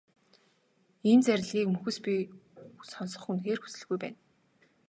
[1.09, 2.13] Ийм зарлигийг мөхөс би
[2.91, 4.17] сонсох үнэхээр хүсэлгүй байна.